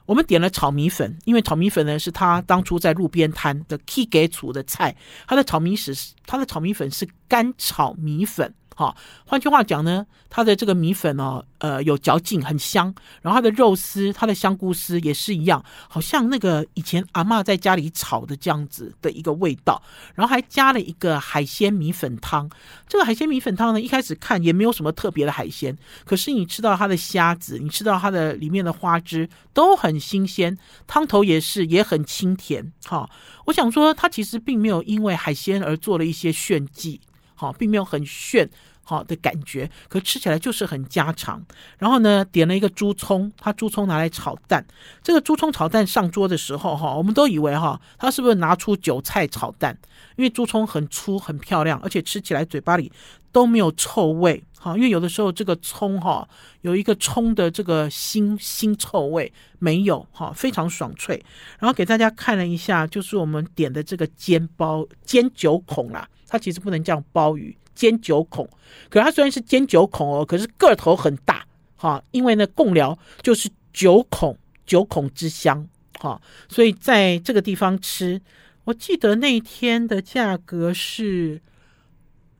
[0.08, 4.96] 我们点了炒米粉，因为炒米粉呢是他当初在路边摊的 key 给煮的菜，
[5.26, 5.94] 他的炒米是
[6.24, 8.54] 他的炒米粉是干炒米粉。
[8.78, 12.94] 好，换句话讲呢，它的这个米粉哦，呃，有嚼劲，很香。
[13.20, 19.82] 然后它的肉丝、它的香菇丝也是一样，好像那个以前阿妈在家里炒的这样子的一个味道。
[20.14, 22.48] 然后还加了一个海鲜米粉汤。
[22.86, 30.56] 这个海鲜米粉汤呢，一开始看也没有什么特别的海鲜，可是你吃到它的虾子，你吃到它的里面的花枝都很新鲜，
[30.86, 32.72] 汤头也是也很清甜。
[32.84, 33.10] 好，
[33.46, 37.00] 我想说，它其实并没有因为海鲜而做了一些炫技。
[37.40, 38.50] 好，并没有很炫
[38.88, 41.44] 好的感觉，可吃起来就是很家常。
[41.76, 44.64] 然后呢，点了一个猪葱，他猪葱拿来炒蛋。
[45.02, 49.76] 这个猪葱炒蛋上桌的时候，哈，我们都以为哈，他是不是拿出韭菜炒蛋？
[50.16, 52.90] 因为猪葱很粗很漂亮，而且吃起来嘴巴里
[53.30, 54.42] 都没有臭味。
[54.58, 56.26] 哈，因为有的时候这个葱哈
[56.62, 61.22] 有一个葱的这个腥腥臭味，没有哈，非常爽脆。
[61.58, 66.08] 然后给大家看了一下，就是我们点的这个煎包煎九孔啦。
[66.26, 68.44] 它其实不能叫鲍鱼，煎九孔。
[68.90, 72.02] 可是它虽然是煎九孔哦，可是个头很大哈。
[72.10, 75.64] 因为呢，贡寮就是九孔，九孔之乡
[76.00, 76.20] 哈。
[76.48, 78.20] 所以在这个地方吃，
[78.64, 81.40] 我记得那天的价格是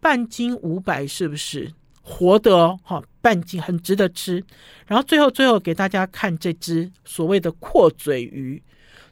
[0.00, 1.72] 半斤五百，是不是？
[2.02, 4.42] 活的哦，哈，半斤很值得吃。
[4.86, 8.60] 然后最后最后给大家看这只所谓的阔嘴鱼。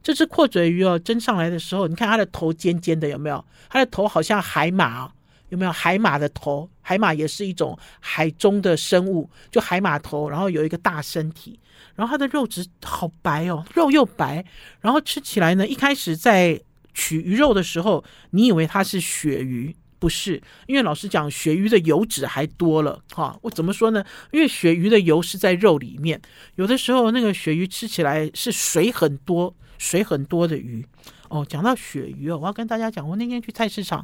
[0.02, 3.44] 这只阔嘴鱼哦，蒸上来的时候，你看它的头尖尖的，有没有？
[3.68, 5.12] 它的头好像海马，
[5.56, 5.72] 有没有？
[5.72, 11.58] 海马的头，海马也是一种海中的生物，就海马头，然后有一个大身体，
[11.94, 14.44] 然后它的肉质好白哦，肉又白，
[14.80, 16.60] 然后吃起来呢，一开始在
[16.92, 23.38] 取鱼肉的时候，你以为它是鳕鱼，不是，因为老实讲，鳕鱼的油脂还多了哈。
[23.40, 24.04] 我怎么说呢？
[24.30, 26.20] 因为鳕鱼的油是在肉里面，
[26.56, 29.54] 有的时候那个鳕鱼吃起来是水很多。
[29.78, 30.82] 水很多的鱼
[31.28, 34.02] 哦，讲到鳕鱼哦，我要跟大家讲，我那天去菜市场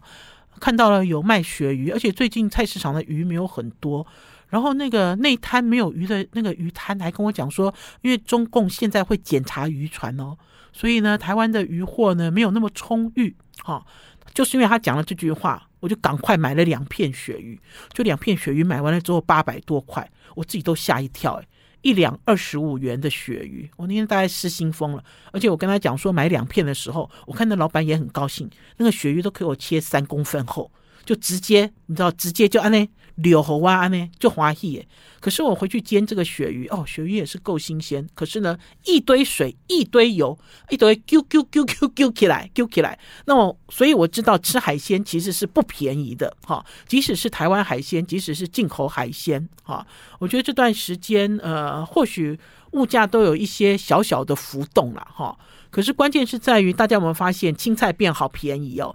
[0.60, 4.06] 看到了有卖鳕鱼，而且最近菜市场的鱼没有很多。
[4.48, 7.72] 然后那个内滩没有鱼的那个鱼摊还跟我讲说，
[8.02, 10.36] 因为中共现在会检查渔船哦，
[10.72, 13.34] 所以呢，台湾的渔获呢没有那么充裕。
[13.62, 13.86] 哈、哦，
[14.34, 17.58] 就是因为他讲了这句话，我就赶快买了两片鳕鱼，
[17.94, 21.48] 就两片鳕鱼买完了之后八百多块，我自己都吓一跳诶。
[21.82, 25.04] 一两二十五元的鳕鱼，我那天大概失心疯了。
[25.32, 30.70] 而且我跟他讲说买两片的时候，我看那老板也很高兴，那个鳕鱼都给我切三公分厚，
[31.04, 32.88] 就直接你知道，直接就按呢。
[33.16, 34.86] 柳猴啊，呢就滑腻耶。
[35.20, 38.08] 可是我回去煎这个鳕鱼，哦，鳕鱼也是够新鲜。
[38.14, 40.36] 可是呢，一堆水，一堆油，
[40.70, 42.98] 一堆啾啾啾啾啾起来，啾起来。
[43.26, 46.64] 那么，所以我知道吃海鲜其实是不便宜的，哈。
[46.88, 49.86] 即使是台湾海鲜，即使是进口海鲜，哈。
[50.18, 52.36] 我觉得这段时间，呃，或许
[52.72, 55.38] 物价都有一些小小的浮动了，哈。
[55.70, 58.94] 可是关键是在于，大家有没有发现青菜变好便宜哦？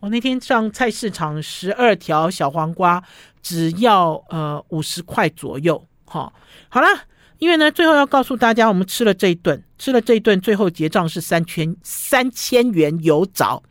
[0.00, 3.00] 我那天上菜市场，十二条小黄瓜
[3.42, 6.32] 只要呃五十块左右，哈、
[6.68, 6.86] 好了，
[7.38, 13.62] 因为呢，最后要告诉大家，我们吃了这一顿，吃了这一顿，最后结账是三千三千元有找。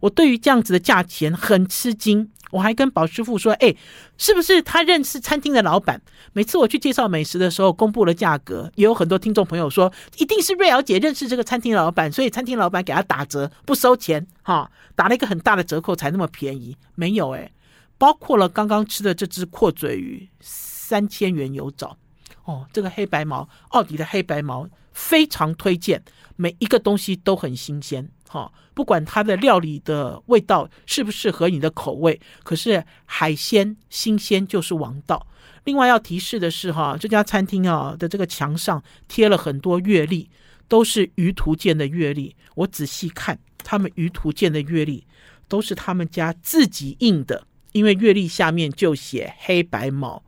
[0.00, 2.30] 我对于这样子的价钱很吃惊。
[2.52, 3.74] 我还跟宝师傅说：“哎，
[4.16, 6.00] 是不是他认识餐厅的老板？
[6.32, 16.76] 每次我去介绍美食的时候，公布了价格，也有很多听众朋友说，一定是瑞瑶姐认识这个餐厅老板，所以餐厅老板给他打折，不收钱，哈，打了一个很大的折扣才那么便宜。
[16.94, 17.50] 没有哎，
[17.98, 21.96] 包括了刚刚吃的这只阔嘴鱼，三千元有找。
[22.44, 26.02] 哦，这个黑白毛，奥迪的黑白毛非常推荐，
[26.36, 35.24] 每一个东西都很新鲜。”哈，不管它的料理的味道适不适合你的口味，可是海鲜新鲜就是王道。
[35.62, 40.28] 另外要提示的是，哈，这家餐厅啊的这个墙上贴了很多月历，
[40.66, 42.34] 都是鱼图鉴的月历。
[42.56, 45.06] 我仔细看，他们鱼图鉴的月历
[45.48, 47.46] 都是他们家自己印的，
[47.76, 50.22] 因为月历下面就写黑白毛，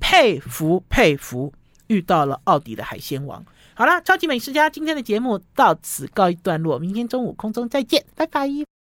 [0.00, 1.52] 佩服佩服，
[1.88, 3.44] 遇到了奥迪的海鲜王。
[3.74, 8.77] 好啦，超级美食家今天的节目到此告一段落，明天中午空中再见，拜拜。